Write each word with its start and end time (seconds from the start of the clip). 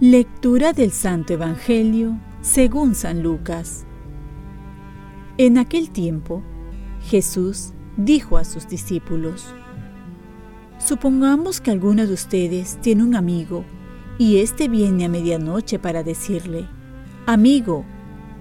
Lectura 0.00 0.74
del 0.74 0.92
Santo 0.92 1.32
Evangelio 1.32 2.20
según 2.42 2.94
San 2.94 3.22
Lucas. 3.22 3.86
En 5.38 5.56
aquel 5.56 5.88
tiempo, 5.88 6.42
Jesús 7.00 7.72
dijo 7.96 8.36
a 8.36 8.44
sus 8.44 8.68
discípulos, 8.68 9.54
Supongamos 10.78 11.62
que 11.62 11.70
alguno 11.70 12.06
de 12.06 12.12
ustedes 12.12 12.78
tiene 12.82 13.04
un 13.04 13.14
amigo 13.14 13.64
y 14.18 14.36
éste 14.40 14.68
viene 14.68 15.06
a 15.06 15.08
medianoche 15.08 15.78
para 15.78 16.02
decirle, 16.02 16.68
Amigo, 17.24 17.86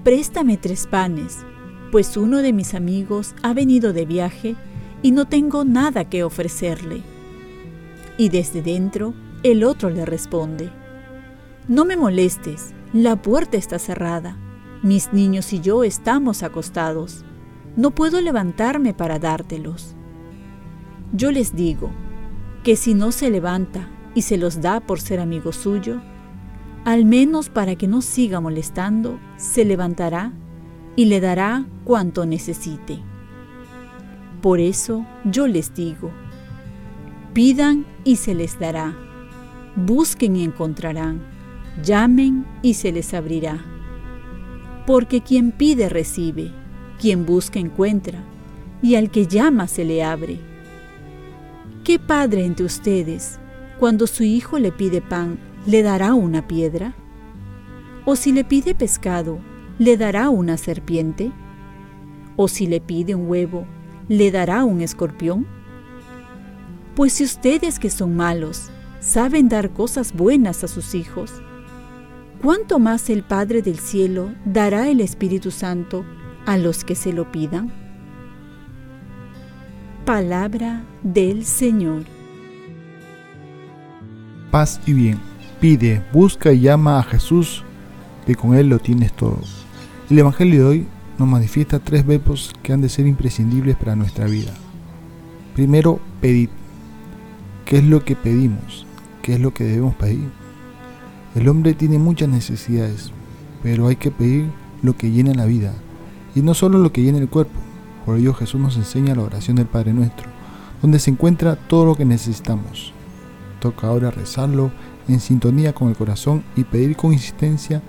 préstame 0.04 0.58
tres 0.58 0.88
panes, 0.88 1.46
pues 1.92 2.18
uno 2.18 2.42
de 2.42 2.54
mis 2.54 2.74
amigos 2.74 3.36
ha 3.42 3.54
venido 3.54 3.94
de 3.94 4.06
viaje 4.06 4.56
y 5.02 5.12
no 5.12 5.26
tengo 5.26 5.64
nada 5.64 6.06
que 6.10 6.24
ofrecerle. 6.24 7.02
Y 8.18 8.30
desde 8.30 8.62
dentro 8.62 9.14
el 9.44 9.64
otro 9.64 9.90
le 9.90 10.06
responde, 10.06 10.72
no 11.68 11.86
me 11.86 11.98
molestes, 11.98 12.74
la 12.94 13.22
puerta 13.22 13.58
está 13.58 13.80
cerrada. 13.80 14.38
Mis 14.82 15.14
niños 15.14 15.52
y 15.52 15.62
yo 15.62 15.84
estamos 15.84 16.44
acostados. 16.44 17.26
No 17.76 17.92
puedo 17.92 18.22
levantarme 18.22 18.94
para 18.94 19.20
dártelos. 19.20 19.96
Yo 21.12 21.32
les 21.32 21.56
digo 21.56 21.92
que 22.64 22.76
si 22.76 22.94
no 22.94 23.12
se 23.12 23.30
levanta 23.30 23.90
y 24.14 24.22
se 24.22 24.38
los 24.38 24.62
da 24.62 24.80
por 24.80 25.02
ser 25.02 25.20
amigo 25.20 25.52
suyo, 25.52 26.02
al 26.84 27.06
menos 27.06 27.50
para 27.50 27.76
que 27.76 27.88
no 27.88 28.02
siga 28.02 28.40
molestando, 28.40 29.20
se 29.38 29.66
levantará 29.66 30.32
y 30.96 31.06
le 31.06 31.20
dará 31.20 31.66
cuanto 31.84 32.26
necesite. 32.26 33.00
Por 34.42 34.60
eso 34.60 35.06
yo 35.24 35.48
les 35.48 35.74
digo, 35.74 36.12
pidan 37.34 37.86
y 38.04 38.18
se 38.18 38.36
les 38.36 38.60
dará, 38.60 38.96
busquen 39.76 40.36
y 40.36 40.44
encontrarán 40.44 41.36
Llamen 41.84 42.46
y 42.62 42.76
se 42.76 42.92
les 42.94 43.14
abrirá. 43.14 43.64
Porque 44.88 45.22
quien 45.22 45.52
pide 45.52 45.90
recibe, 45.90 46.52
quien 47.00 47.26
busca 47.26 47.60
encuentra, 47.60 48.24
y 48.82 48.96
al 48.96 49.12
que 49.12 49.28
llama 49.28 49.68
se 49.68 49.84
le 49.84 50.04
abre. 50.04 50.40
¿Qué 51.84 52.00
padre 52.00 52.46
entre 52.46 52.66
ustedes, 52.66 53.40
cuando 53.78 54.08
su 54.08 54.24
hijo 54.24 54.58
le 54.58 54.72
pide 54.72 55.02
pan, 55.02 55.38
le 55.66 55.84
dará 55.84 56.14
una 56.14 56.48
piedra? 56.48 56.96
¿O 58.06 58.16
si 58.16 58.32
le 58.32 58.46
pide 58.46 58.74
pescado, 58.74 59.40
le 59.80 59.98
dará 59.98 60.30
una 60.30 60.58
serpiente? 60.58 61.32
¿O 62.36 62.48
si 62.48 62.68
le 62.68 62.82
pide 62.82 63.16
un 63.16 63.30
huevo, 63.30 63.66
le 64.08 64.32
dará 64.32 64.64
un 64.64 64.82
escorpión? 64.82 65.48
Pues 66.96 67.14
si 67.14 67.24
ustedes 67.24 67.80
que 67.80 67.90
son 67.90 68.16
malos 68.16 68.70
saben 69.00 69.50
dar 69.50 69.72
cosas 69.72 70.14
buenas 70.14 70.64
a 70.64 70.68
sus 70.68 70.96
hijos, 70.96 71.32
¿cuánto 72.42 72.80
más 72.80 73.10
el 73.10 73.24
Padre 73.24 73.62
del 73.62 73.80
Cielo 73.80 74.34
dará 74.46 74.90
el 74.90 75.02
Espíritu 75.02 75.52
Santo 75.52 76.06
a 76.46 76.58
los 76.58 76.84
que 76.84 76.96
se 76.96 77.14
lo 77.14 77.32
pidan? 77.32 77.72
Palabra 80.06 80.84
del 81.04 81.46
Señor. 81.46 82.04
Paz 84.52 84.80
y 84.86 84.94
bien. 84.94 85.20
Pide, 85.60 86.04
busca 86.14 86.52
y 86.54 86.62
llama 86.62 87.00
a 87.00 87.04
Jesús, 87.04 87.64
que 88.26 88.36
con 88.36 88.56
Él 88.56 88.70
lo 88.70 88.80
tienes 88.80 89.14
todo. 89.14 89.40
El 90.10 90.20
Evangelio 90.20 90.60
de 90.62 90.66
hoy 90.66 90.88
nos 91.18 91.28
manifiesta 91.28 91.80
tres 91.80 92.06
verbos 92.06 92.54
que 92.62 92.74
han 92.74 92.82
de 92.82 92.90
ser 92.90 93.08
imprescindibles 93.08 93.76
para 93.76 93.96
nuestra 93.96 94.26
vida. 94.26 94.54
Primero, 95.54 96.00
pedir. 96.22 96.50
¿Qué 97.66 97.78
es 97.78 97.84
lo 97.84 98.04
que 98.04 98.16
pedimos? 98.16 98.86
¿Qué 99.22 99.36
es 99.36 99.40
lo 99.40 99.54
que 99.54 99.64
debemos 99.64 99.96
pedir? 99.96 100.30
El 101.34 101.48
hombre 101.50 101.74
tiene 101.74 101.98
muchas 101.98 102.30
necesidades, 102.30 103.12
pero 103.64 103.88
hay 103.88 103.96
que 103.96 104.12
pedir 104.12 104.46
lo 104.84 104.96
que 104.96 105.12
llena 105.12 105.34
la 105.34 105.46
vida, 105.46 105.74
y 106.36 106.42
no 106.42 106.54
solo 106.54 106.78
lo 106.78 106.92
que 106.92 107.02
llena 107.02 107.18
el 107.18 107.30
cuerpo. 107.30 107.60
Por 108.06 108.18
ello 108.18 108.34
Jesús 108.34 108.62
nos 108.62 108.78
enseña 108.78 109.16
la 109.16 109.24
oración 109.24 109.56
del 109.56 109.66
Padre 109.66 109.94
Nuestro, 109.94 110.30
donde 110.82 111.00
se 111.00 111.10
encuentra 111.10 111.56
todo 111.56 111.86
lo 111.86 111.96
que 111.96 112.06
necesitamos. 112.06 112.94
Toca 113.60 113.88
ahora 113.88 114.12
rezarlo 114.12 114.72
en 115.08 115.20
sintonía 115.20 115.74
con 115.74 115.90
el 115.90 115.96
corazón 115.96 116.44
y 116.56 116.64
pedir 116.64 116.96
con 116.96 117.14
insistencia 117.14 117.82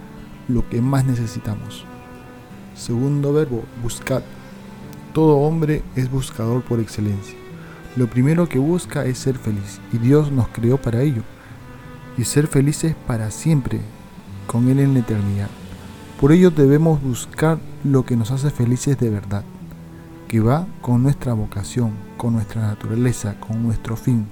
lo 0.48 0.68
que 0.68 0.80
más 0.80 1.04
necesitamos. 1.04 1.84
Segundo 2.74 3.32
verbo, 3.32 3.64
buscar. 3.82 4.22
Todo 5.12 5.38
hombre 5.38 5.82
es 5.94 6.10
buscador 6.10 6.62
por 6.62 6.78
excelencia. 6.78 7.36
Lo 7.96 8.06
primero 8.08 8.48
que 8.48 8.58
busca 8.58 9.06
es 9.06 9.18
ser 9.18 9.38
feliz 9.38 9.80
y 9.92 9.98
Dios 9.98 10.30
nos 10.30 10.48
creó 10.48 10.76
para 10.76 11.00
ello 11.00 11.22
y 12.18 12.24
ser 12.24 12.46
felices 12.46 12.94
para 13.06 13.30
siempre 13.30 13.80
con 14.46 14.68
Él 14.68 14.80
en 14.80 14.94
la 14.94 15.00
eternidad. 15.00 15.48
Por 16.20 16.32
ello 16.32 16.50
debemos 16.50 17.02
buscar 17.02 17.58
lo 17.84 18.04
que 18.04 18.16
nos 18.16 18.30
hace 18.30 18.50
felices 18.50 18.98
de 18.98 19.10
verdad, 19.10 19.44
que 20.28 20.40
va 20.40 20.66
con 20.80 21.02
nuestra 21.02 21.32
vocación, 21.32 21.92
con 22.16 22.34
nuestra 22.34 22.62
naturaleza, 22.62 23.38
con 23.40 23.62
nuestro 23.62 23.96
fin. 23.96 24.26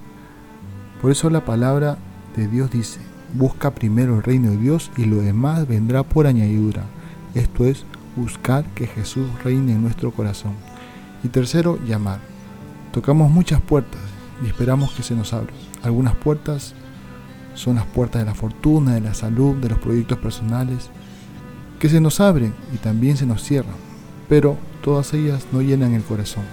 Por 1.01 1.11
eso 1.11 1.29
la 1.31 1.45
palabra 1.45 1.99
de 2.37 2.49
Dios 2.49 2.71
dice, 2.71 3.01
busca 3.35 3.75
primero 3.75 4.17
el 4.17 4.23
reino 4.23 4.51
de 4.51 4.57
Dios 4.57 4.91
y 4.97 5.05
lo 5.05 5.17
demás 5.17 5.67
vendrá 5.67 6.03
por 6.03 6.27
añadidura. 6.27 6.85
Esto 7.35 7.67
es, 7.67 7.85
buscar 8.17 8.65
que 8.75 8.87
Jesús 8.87 9.27
reine 9.43 9.73
en 9.73 9.83
nuestro 9.83 10.13
corazón. 10.13 10.53
Y 11.23 11.29
tercero, 11.29 11.79
llamar. 11.85 12.21
Tocamos 12.93 13.31
muchas 13.31 13.61
puertas 13.61 14.01
y 14.43 14.47
esperamos 14.47 14.93
que 14.93 15.03
se 15.03 15.17
nos 15.17 15.33
abran. 15.33 15.55
Algunas 15.83 16.15
puertas 16.15 16.75
son 17.55 17.77
las 17.77 17.87
puertas 17.87 18.23
de 18.23 18.27
la 18.27 18.35
fortuna, 18.35 18.95
de 18.95 19.01
la 19.01 19.15
salud, 19.15 19.57
de 19.57 19.69
los 19.69 19.79
proyectos 19.79 20.19
personales, 20.19 20.91
que 21.79 21.89
se 21.89 22.01
nos 22.01 22.21
abren 22.21 22.55
y 22.73 22.79
también 22.79 23.17
se 23.17 23.27
nos 23.27 23.43
cierran, 23.43 23.75
pero 24.29 24.57
todas 24.83 25.13
ellas 25.13 25.47
no 25.53 25.61
llenan 25.61 25.93
el 25.95 26.03
corazón. 26.03 26.45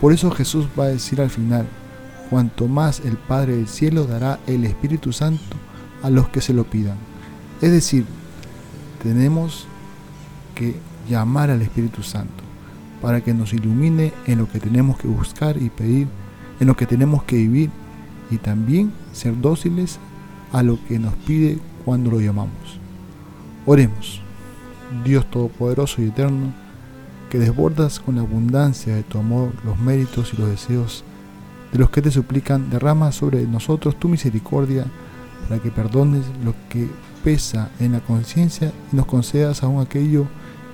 Por 0.00 0.12
eso 0.12 0.30
Jesús 0.30 0.66
va 0.78 0.84
a 0.84 0.88
decir 0.88 1.20
al 1.20 1.30
final, 1.30 1.66
cuanto 2.28 2.68
más 2.68 3.00
el 3.00 3.16
Padre 3.16 3.56
del 3.56 3.68
Cielo 3.68 4.04
dará 4.04 4.38
el 4.46 4.64
Espíritu 4.64 5.12
Santo 5.12 5.56
a 6.02 6.10
los 6.10 6.28
que 6.28 6.40
se 6.40 6.52
lo 6.52 6.64
pidan. 6.64 6.96
Es 7.60 7.70
decir, 7.70 8.04
tenemos 9.02 9.66
que 10.54 10.76
llamar 11.08 11.50
al 11.50 11.62
Espíritu 11.62 12.02
Santo 12.02 12.42
para 13.00 13.20
que 13.20 13.34
nos 13.34 13.52
ilumine 13.52 14.12
en 14.26 14.38
lo 14.38 14.48
que 14.48 14.60
tenemos 14.60 14.98
que 14.98 15.08
buscar 15.08 15.56
y 15.60 15.70
pedir, 15.70 16.06
en 16.60 16.66
lo 16.68 16.76
que 16.76 16.86
tenemos 16.86 17.24
que 17.24 17.36
vivir 17.36 17.70
y 18.30 18.38
también 18.38 18.92
ser 19.12 19.40
dóciles 19.40 19.98
a 20.52 20.62
lo 20.62 20.78
que 20.86 20.98
nos 20.98 21.14
pide 21.14 21.58
cuando 21.84 22.10
lo 22.10 22.20
llamamos. 22.20 22.80
Oremos, 23.66 24.20
Dios 25.04 25.28
Todopoderoso 25.30 26.02
y 26.02 26.06
Eterno, 26.06 26.52
que 27.30 27.38
desbordas 27.38 27.98
con 27.98 28.16
la 28.16 28.22
abundancia 28.22 28.94
de 28.94 29.02
tu 29.02 29.18
amor 29.18 29.52
los 29.64 29.78
méritos 29.78 30.32
y 30.34 30.36
los 30.36 30.50
deseos 30.50 31.04
de 31.72 31.78
los 31.78 31.90
que 31.90 32.02
te 32.02 32.10
suplican, 32.10 32.68
derrama 32.70 33.10
sobre 33.12 33.46
nosotros 33.46 33.98
tu 33.98 34.08
misericordia 34.08 34.84
para 35.52 35.62
que 35.62 35.70
perdones 35.70 36.24
lo 36.46 36.54
que 36.70 36.88
pesa 37.22 37.68
en 37.78 37.92
la 37.92 38.00
conciencia 38.00 38.72
y 38.90 38.96
nos 38.96 39.04
concedas 39.04 39.62
aún 39.62 39.82
aquello 39.82 40.24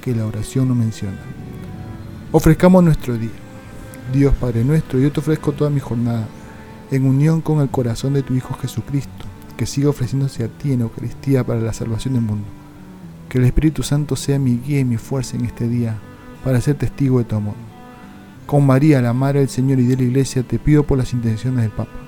que 0.00 0.15
la 0.15 0.25
oración 0.25 0.69
no 0.69 0.77
menciona. 0.77 1.16
Ofrezcamos 2.31 2.84
nuestro 2.84 3.19
día. 3.19 3.33
Dios 4.12 4.33
Padre 4.37 4.62
nuestro, 4.62 5.00
yo 5.00 5.11
te 5.11 5.19
ofrezco 5.19 5.50
toda 5.50 5.69
mi 5.69 5.81
jornada 5.81 6.28
en 6.93 7.06
unión 7.06 7.41
con 7.41 7.61
el 7.61 7.69
corazón 7.71 8.15
de 8.15 8.22
tu 8.22 8.34
Hijo 8.34 8.55
Jesucristo 8.55 9.27
que 9.56 9.66
siga 9.66 9.89
ofreciéndose 9.89 10.44
a 10.44 10.49
ti 10.49 10.72
en 10.72 10.83
Eucaristía 10.83 11.45
para 11.45 11.59
la 11.59 11.72
salvación 11.72 12.15
del 12.15 12.22
mundo. 12.22 12.47
Que 13.28 13.39
el 13.39 13.45
Espíritu 13.47 13.83
Santo 13.83 14.15
sea 14.15 14.39
mi 14.39 14.59
guía 14.59 14.78
y 14.78 14.84
mi 14.84 14.97
fuerza 14.97 15.37
en 15.37 15.45
este 15.45 15.66
día 15.66 15.99
para 16.45 16.60
ser 16.60 16.77
testigo 16.77 17.19
de 17.19 17.25
tu 17.25 17.34
amor. 17.34 17.57
Con 18.47 18.65
María, 18.65 19.03
la 19.03 19.13
Madre 19.13 19.41
del 19.41 19.48
Señor 19.48 19.80
y 19.80 19.86
de 19.86 19.97
la 19.97 20.04
Iglesia, 20.04 20.45
te 20.45 20.60
pido 20.60 20.84
por 20.84 20.98
las 20.98 21.13
intenciones 21.13 21.63
del 21.63 21.72
Papa. 21.72 22.08